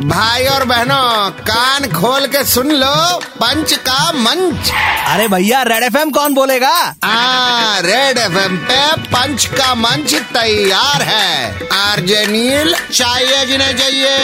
[0.00, 2.94] भाई और बहनों कान खोल के सुन लो
[3.34, 4.70] पंच का मंच।
[5.06, 6.68] अरे भैया रेड एफएम कौन बोलेगा?
[7.04, 14.16] आ, रेड एफएम पे पंच का मंच तैयार है। आरजे नील चाहिए जिन्हें चाहिए।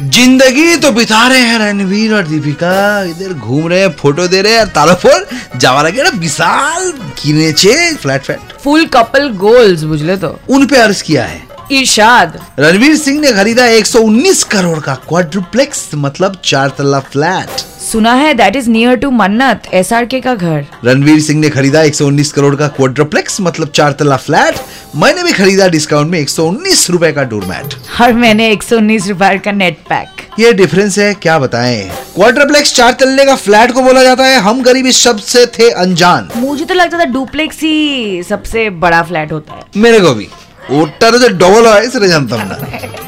[0.00, 4.54] ज़िंदगी तो बिता रहे हैं रणवीर और दीपिका। इधर घूम रहे हैं फ़ोटो दे रहे
[4.54, 5.26] हैं तारा पर
[5.56, 6.90] जावा लगे ना विशाल
[7.22, 12.96] किनेचे फ्लैट फैट। फुल कपल गोल्स बुझले तो। उन पे अर्ज़ किया है। इरशाद। रणवीर
[12.96, 18.68] सिंह ने खरीदा 119 करोड़ का क्वाड्रुप्लेक्स मतलब चार तल्ला फ्लैट सुना है that is
[18.70, 23.70] near to Mannat S के घर। रणवीर सिंह ने खरीदा 119 करोड़ का क्वाड्रुप्लेक्स मतलब
[23.70, 24.60] चार तल्ला फ्लैट
[24.96, 29.52] मैंने भी खरीदा डिस्काउंट में 119 रुपए का डोरमैट और मैंने एक सौ रुपए का
[29.52, 31.82] नेट पैक ये डिफरेंस है क्या बताएँ?
[32.14, 35.70] क्वाड्रप्लेक्स चार तल्ले का फ्लैट को बोला जाता है हम गरीब इस शब्द से थे
[35.82, 40.28] अनजान। मुझे तो लगता था डुप्लेक्स ही सबसे बड़ा फ्लैट होता है। मेरे को भी।
[40.71, 42.57] ওটার যে ডবল হয় সেটা জানতাম না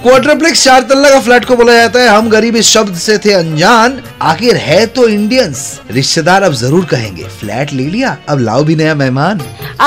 [0.03, 3.31] क्वाड्रप्लेक्स चार तल्ला का फ्लैट को बोला जाता है हम गरीब इस शब्द से थे
[3.33, 3.89] अनजान
[4.23, 5.59] आखिर है तो इंडियंस
[5.91, 9.35] रिश्तेदार अब जरूर कहेंगे फ्लैट ले लिया अब लाओ भी नया मेहमान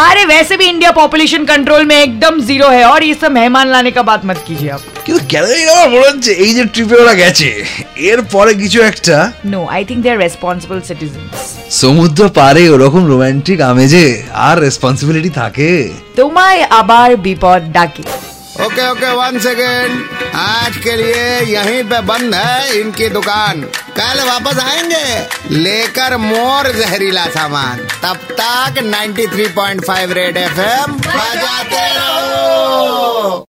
[0.01, 3.91] अरे वैसे भी इंडिया पॉपुलेशन कंट्रोल में एकदम जीरो है और ये सब मेहमान लाने
[3.91, 7.15] का बात मत कीजिए आप কিন্তু কেন জানি আমার মনে হচ্ছে এই যে ট্রিপে ওরা
[7.23, 7.49] গেছে
[8.11, 11.39] এর পরে কিছু একটা no I think they are responsible citizens
[11.73, 14.07] সমুদ্র পারে ওরকম রোমান্টিক আমেজে
[14.47, 15.71] আর রেসপন্সিবিলিটি থাকে
[16.19, 18.05] তোমায় আবার বিপদ ডাকে
[18.59, 19.91] ओके ओके वन सेकेंड
[20.35, 23.57] आज के लिए यहीं पे बंद है इनकी दुकान
[23.99, 25.05] कल वापस आएंगे
[25.57, 32.50] लेकर मोर जहरीला सामान तब तक 93.5 रेड एफएम बजाते रहो